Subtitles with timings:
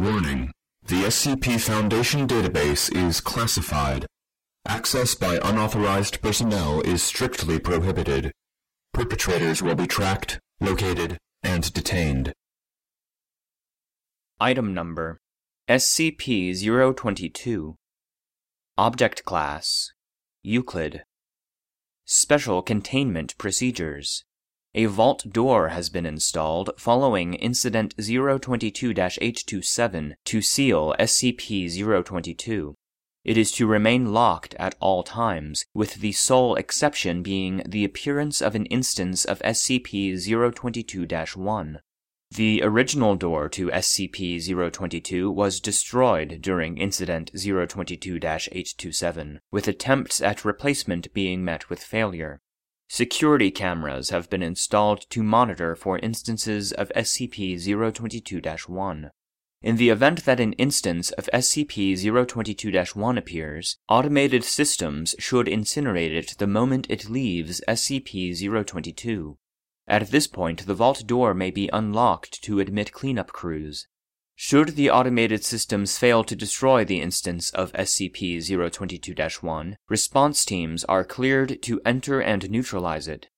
[0.00, 0.50] Warning.
[0.86, 4.06] The SCP Foundation database is classified.
[4.66, 8.32] Access by unauthorized personnel is strictly prohibited.
[8.94, 12.32] Perpetrators will be tracked, located, and detained.
[14.40, 15.18] Item Number
[15.68, 17.74] SCP-022
[18.78, 19.92] Object Class
[20.42, 21.02] Euclid
[22.06, 24.24] Special Containment Procedures
[24.72, 32.74] A vault door has been installed following Incident 022-827 to seal SCP-022.
[33.24, 38.40] It is to remain locked at all times, with the sole exception being the appearance
[38.40, 41.80] of an instance of SCP-022-1.
[42.30, 51.44] The original door to SCP-022 was destroyed during Incident 022-827, with attempts at replacement being
[51.44, 52.40] met with failure.
[52.92, 59.10] Security cameras have been installed to monitor for instances of SCP-022-1.
[59.62, 66.48] In the event that an instance of SCP-022-1 appears, automated systems should incinerate it the
[66.48, 69.36] moment it leaves SCP-022.
[69.86, 73.86] At this point, the vault door may be unlocked to admit cleanup crews.
[74.42, 81.60] Should the automated systems fail to destroy the instance of SCP-022-1, response teams are cleared
[81.60, 83.28] to enter and neutralize it.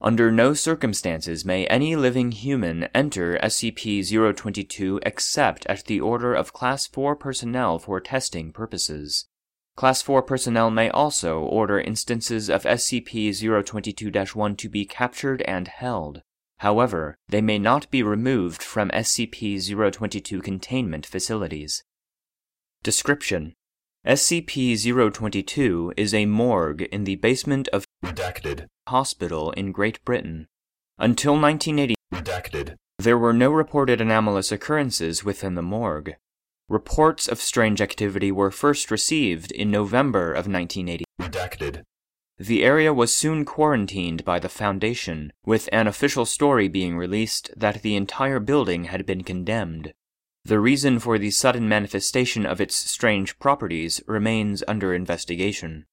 [0.00, 6.86] Under no circumstances may any living human enter SCP-022 except at the order of Class
[6.86, 9.26] 4 personnel for testing purposes.
[9.74, 16.22] Class 4 personnel may also order instances of SCP-022-1 to be captured and held.
[16.62, 21.82] However, they may not be removed from SCP-022 containment facilities.
[22.84, 23.54] Description
[24.06, 28.66] SCP-022 is a morgue in the basement of Redacted.
[28.86, 30.46] hospital in Great Britain.
[30.98, 32.76] Until 1980, Redacted.
[32.96, 36.14] there were no reported anomalous occurrences within the morgue.
[36.68, 41.04] Reports of strange activity were first received in November of 1980.
[41.20, 41.82] Redacted.
[42.38, 47.82] The area was soon quarantined by the Foundation, with an official story being released that
[47.82, 49.92] the entire building had been condemned.
[50.44, 55.86] The reason for the sudden manifestation of its strange properties remains under investigation.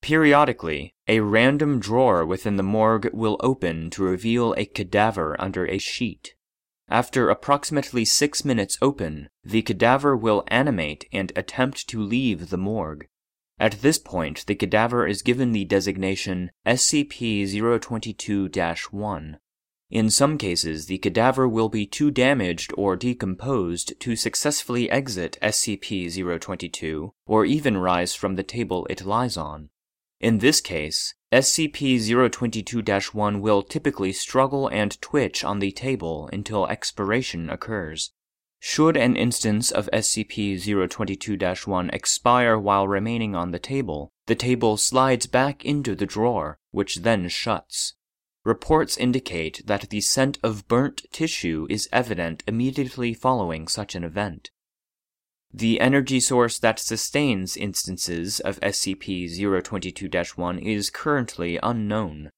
[0.00, 5.78] Periodically, a random drawer within the morgue will open to reveal a cadaver under a
[5.78, 6.34] sheet.
[6.88, 13.08] After approximately six minutes open, the cadaver will animate and attempt to leave the morgue.
[13.60, 18.48] At this point, the cadaver is given the designation SCP 022
[18.90, 19.38] 1.
[19.90, 26.40] In some cases, the cadaver will be too damaged or decomposed to successfully exit SCP
[26.40, 29.70] 022 or even rise from the table it lies on.
[30.20, 38.10] In this case, SCP-022-1 will typically struggle and twitch on the table until expiration occurs.
[38.60, 45.64] Should an instance of SCP-022-1 expire while remaining on the table, the table slides back
[45.64, 47.94] into the drawer, which then shuts.
[48.44, 54.50] Reports indicate that the scent of burnt tissue is evident immediately following such an event.
[55.52, 62.30] The energy source that sustains instances of SCP-022-1 is currently unknown.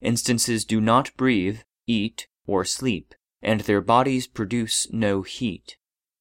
[0.00, 5.76] Instances do not breathe, eat, or sleep, and their bodies produce no heat.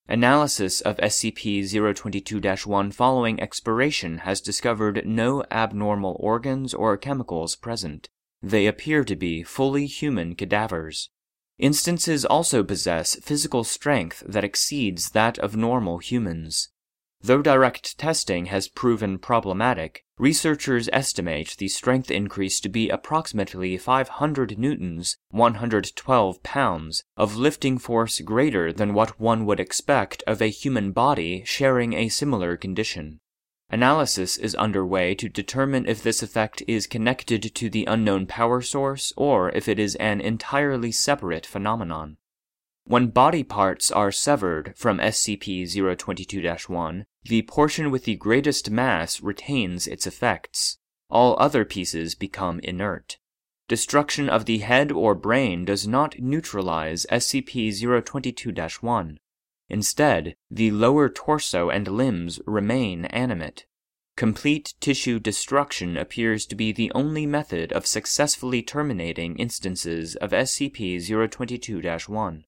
[0.09, 8.07] Analysis of SCP-022-1 following expiration has discovered no abnormal organs or chemicals present.
[8.41, 11.09] They appear to be fully human cadavers.
[11.59, 16.69] Instances also possess physical strength that exceeds that of normal humans.
[17.21, 24.57] Though direct testing has proven problematic, researchers estimate the strength increase to be approximately 500
[24.57, 30.91] newtons, 112 pounds, of lifting force greater than what one would expect of a human
[30.91, 33.19] body sharing a similar condition.
[33.69, 39.11] Analysis is underway to determine if this effect is connected to the unknown power source
[39.17, 42.15] or if it is an entirely separate phenomenon.
[42.85, 45.67] When body parts are severed from SCP
[45.97, 50.77] 022 1, the portion with the greatest mass retains its effects.
[51.09, 53.17] All other pieces become inert.
[53.67, 59.19] Destruction of the head or brain does not neutralize SCP 022 1.
[59.69, 63.65] Instead, the lower torso and limbs remain animate.
[64.15, 71.29] Complete tissue destruction appears to be the only method of successfully terminating instances of SCP
[71.29, 71.81] 022
[72.11, 72.45] 1.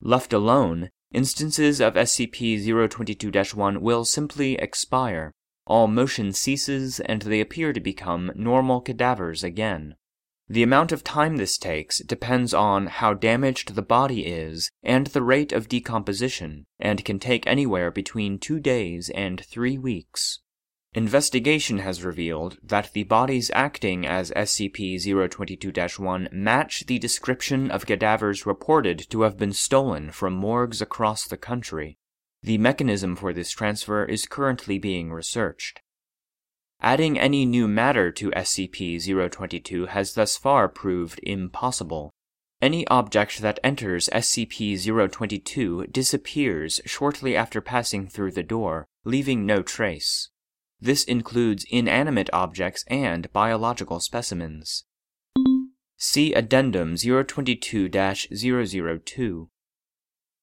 [0.00, 5.32] Left alone, instances of SCP 022 1 will simply expire.
[5.66, 9.94] All motion ceases and they appear to become normal cadavers again.
[10.48, 15.22] The amount of time this takes depends on how damaged the body is and the
[15.22, 20.40] rate of decomposition, and can take anywhere between two days and three weeks.
[20.94, 25.72] Investigation has revealed that the bodies acting as SCP 022
[26.02, 31.38] 1 match the description of cadavers reported to have been stolen from morgues across the
[31.38, 31.96] country.
[32.42, 35.80] The mechanism for this transfer is currently being researched.
[36.82, 39.00] Adding any new matter to SCP
[39.30, 42.10] 022 has thus far proved impossible.
[42.60, 49.62] Any object that enters SCP 022 disappears shortly after passing through the door, leaving no
[49.62, 50.28] trace.
[50.84, 54.84] This includes inanimate objects and biological specimens.
[55.96, 59.48] See Addendum 022 002.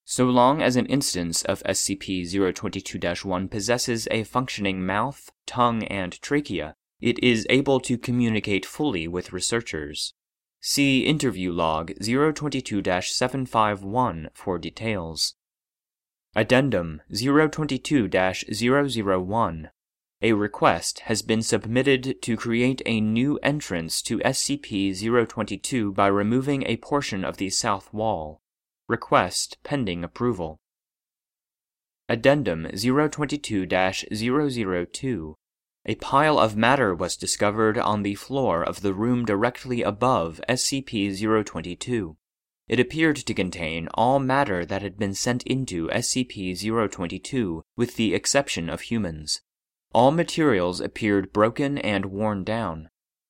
[0.06, 6.14] So long as an instance of SCP 022 1 possesses a functioning mouth, tongue, and
[6.22, 10.14] trachea, it is able to communicate fully with researchers.
[10.62, 15.36] See Interview Log 022 751 for details.
[16.34, 19.70] Addendum 022 001
[20.22, 24.94] A request has been submitted to create a new entrance to SCP
[25.30, 28.42] 022 by removing a portion of the south wall.
[28.90, 30.60] Request pending approval.
[32.10, 35.36] Addendum 022 002.
[35.86, 41.18] A pile of matter was discovered on the floor of the room directly above SCP
[41.46, 42.18] 022.
[42.68, 46.60] It appeared to contain all matter that had been sent into SCP
[46.92, 49.40] 022, with the exception of humans.
[49.92, 52.90] All materials appeared broken and worn down.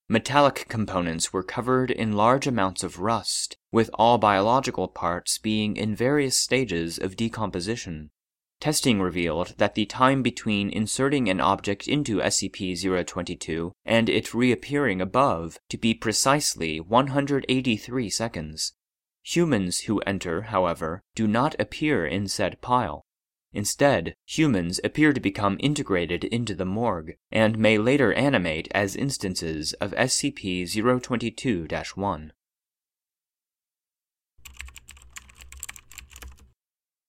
[0.09, 5.95] Metallic components were covered in large amounts of rust, with all biological parts being in
[5.95, 8.09] various stages of decomposition.
[8.59, 14.99] Testing revealed that the time between inserting an object into SCP 022 and it reappearing
[14.99, 18.73] above to be precisely 183 seconds.
[19.23, 23.05] Humans who enter, however, do not appear in said pile.
[23.51, 29.73] Instead, humans appear to become integrated into the morgue, and may later animate as instances
[29.73, 30.69] of SCP
[31.01, 32.33] 022 1.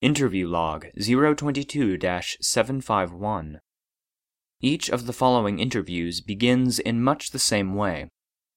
[0.01, 3.59] Interview Log 022 751.
[4.59, 8.09] Each of the following interviews begins in much the same way.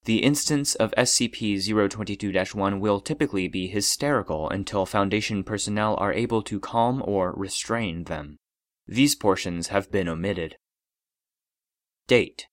[0.05, 6.43] The instance of SCP 022 1 will typically be hysterical until Foundation personnel are able
[6.43, 8.37] to calm or restrain them.
[8.87, 10.56] These portions have been omitted.
[12.06, 12.47] Date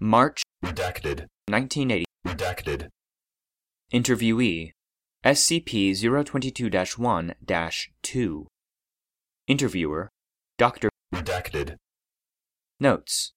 [0.00, 1.26] March Redacted.
[1.48, 2.04] 1980.
[2.26, 2.88] Redacted.
[3.92, 4.72] Interviewee
[5.24, 6.70] SCP 022
[7.00, 7.34] 1
[8.02, 8.46] 2.
[9.46, 10.08] Interviewer
[10.58, 10.88] Dr.
[11.14, 11.76] Redacted.
[12.80, 13.32] Notes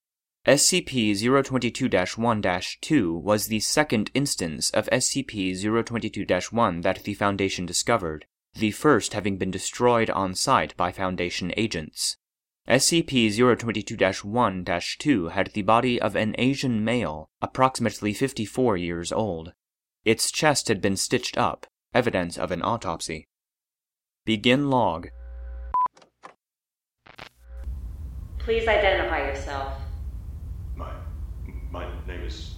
[0.48, 1.90] SCP 022
[2.22, 2.42] 1
[2.82, 6.26] 2 was the second instance of SCP 022
[6.56, 12.16] 1 that the Foundation discovered, the first having been destroyed on site by Foundation agents.
[12.70, 14.66] SCP 022 1
[15.00, 19.52] 2 had the body of an Asian male, approximately 54 years old.
[20.06, 23.28] Its chest had been stitched up, evidence of an autopsy.
[24.24, 25.10] Begin log.
[28.38, 29.74] Please identify yourself.
[32.30, 32.56] My my name is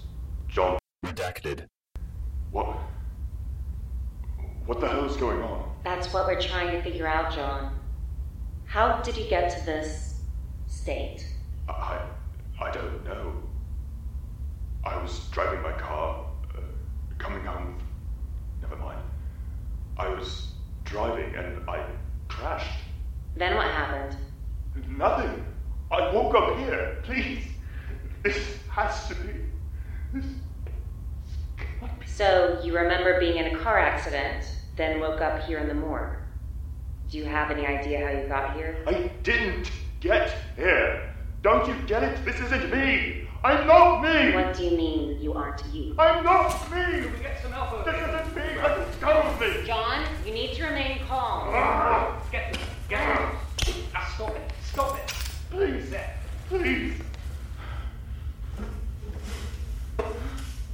[0.49, 0.77] John.
[1.05, 1.65] Redacted.
[2.51, 2.77] What?
[4.65, 5.71] What the hell is going on?
[5.83, 7.79] That's what we're trying to figure out, John.
[8.65, 10.21] How did you get to this
[10.67, 11.25] state?
[11.69, 12.01] I
[12.59, 13.33] I don't know.
[14.83, 16.61] I was driving my car, uh,
[17.17, 17.79] coming home.
[18.61, 18.99] Never mind.
[19.97, 20.51] I was
[20.83, 21.85] driving and I
[22.27, 22.79] crashed.
[23.37, 24.17] Then what happened?
[24.89, 25.45] Nothing.
[25.91, 26.97] I woke up here.
[27.03, 27.43] Please.
[28.23, 29.50] This has to be.
[32.21, 32.29] This.
[32.29, 35.67] cannot be- So, you remember being in a car accident, then woke up here in
[35.67, 36.17] the morgue.
[37.09, 38.77] Do you have any idea how you got here?
[38.87, 41.13] I didn't get here.
[41.41, 42.23] Don't you get it?
[42.23, 43.27] This isn't me.
[43.43, 44.33] I'm not me.
[44.35, 45.95] What do you mean you aren't you?
[45.97, 47.07] I'm not me.
[47.07, 47.83] We get some alpha.
[47.83, 48.61] This isn't me.
[48.61, 49.65] Let go of me.
[49.65, 51.49] John, you need to remain calm.
[51.51, 52.61] Ah, Get this.
[52.87, 53.17] Get
[53.65, 53.75] this.
[53.95, 54.51] Ah, stop it.
[54.63, 55.13] Stop it.
[55.49, 55.93] Please.
[56.47, 56.93] Please.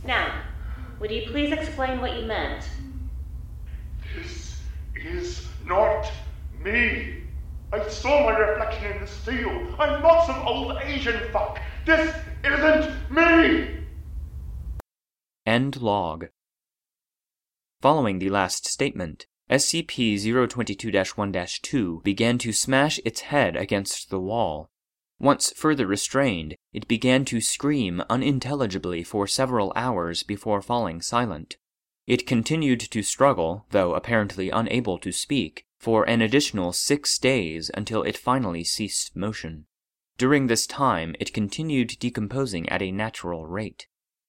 [0.04, 0.37] Now,
[1.00, 2.68] would you please explain what you meant?
[4.16, 4.62] This
[4.96, 6.12] is not
[6.64, 7.24] me.
[7.72, 9.76] I saw my reflection in the steel.
[9.80, 11.60] I'm not some old Asian fuck.
[11.86, 13.78] This isn't me.
[15.46, 16.28] End log.
[17.82, 24.20] Following the last statement, SCP 022 1 2 began to smash its head against the
[24.20, 24.70] wall.
[25.20, 31.58] Once further restrained, it began to scream unintelligibly for several hours before falling silent.
[32.06, 38.04] It continued to struggle, though apparently unable to speak, for an additional six days until
[38.04, 39.66] it finally ceased motion.
[40.18, 43.88] During this time, it continued decomposing at a natural rate.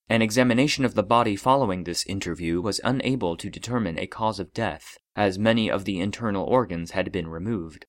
[0.09, 4.55] An examination of the body following this interview was unable to determine a cause of
[4.55, 7.87] death, as many of the internal organs had been removed.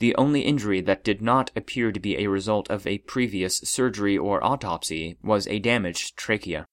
[0.00, 4.16] The only injury that did not appear to be a result of a previous surgery
[4.16, 6.64] or autopsy was a damaged trachea.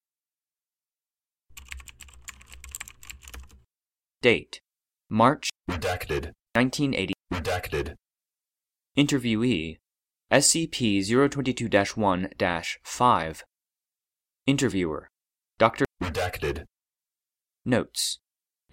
[4.22, 4.62] Date
[5.10, 6.32] March Redacted.
[6.56, 7.14] 1980.
[7.34, 7.96] Redacted.
[8.98, 9.78] Interviewee
[10.32, 12.30] SCP 022 1
[12.84, 13.44] 5.
[14.46, 15.10] Interviewer
[15.58, 15.86] Dr.
[16.02, 16.64] Redacted.
[17.66, 18.20] Notes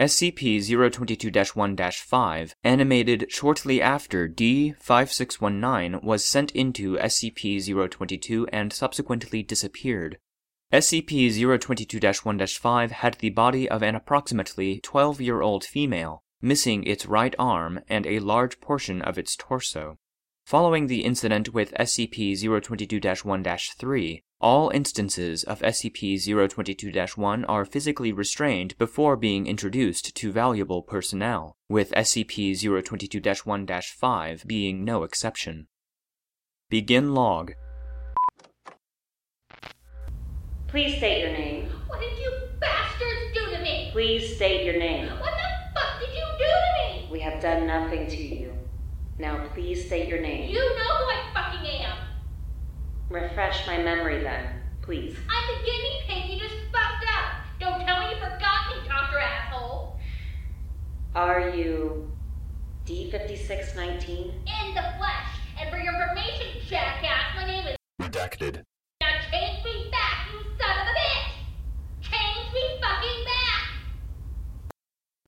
[0.01, 0.61] SCP
[0.93, 9.45] 022 1 5 animated shortly after D 5619 was sent into SCP 022 and subsequently
[9.45, 10.19] disappeared.
[10.73, 16.83] SCP 022 1 5 had the body of an approximately 12 year old female, missing
[16.83, 19.97] its right arm and a large portion of its torso.
[20.45, 27.65] Following the incident with SCP 022 1 3, all instances of SCP 022 1 are
[27.65, 35.03] physically restrained before being introduced to valuable personnel, with SCP 022 1 5 being no
[35.03, 35.67] exception.
[36.69, 37.53] Begin log.
[40.69, 41.71] Please state your name.
[41.87, 43.89] What did you bastards do to me?
[43.93, 45.07] Please state your name.
[45.21, 47.09] What the fuck did you do to me?
[47.11, 48.53] We have done nothing to you.
[49.19, 50.51] Now please state your name.
[50.51, 51.94] You know who I fucking am.
[53.15, 54.45] Refresh my memory then,
[54.83, 55.17] please.
[55.31, 57.45] I'm the guinea pig you just fucked up.
[57.61, 59.21] Don't tell me you forgot me, Dr.
[59.21, 60.01] Asshole.
[61.15, 62.11] Are you
[62.87, 64.11] D5619?
[64.11, 65.31] In the flesh.
[65.61, 67.77] And for your information, jackass, my name is.
[68.03, 68.63] Redacted.
[69.01, 72.11] Now change me back, you son of a bitch!
[72.11, 74.75] Change me fucking back!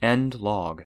[0.02, 0.82] End log.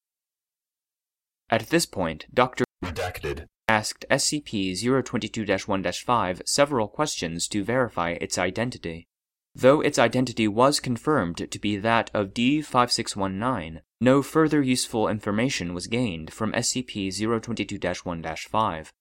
[1.49, 2.64] At this point, Dr.
[2.85, 3.47] Redacted.
[3.71, 4.75] Asked SCP
[5.05, 9.07] 022 1 5 several questions to verify its identity.
[9.55, 15.73] Though its identity was confirmed to be that of D 5619, no further useful information
[15.73, 18.93] was gained from SCP 022 1 5.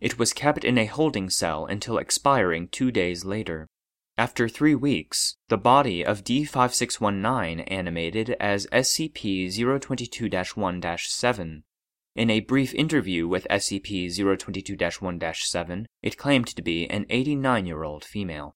[0.00, 3.68] It was kept in a holding cell until expiring two days later.
[4.16, 11.64] After three weeks, the body of D 5619 animated as SCP 022 1 7.
[12.16, 17.66] In a brief interview with SCP 022 1 7, it claimed to be an 89
[17.66, 18.54] year old female.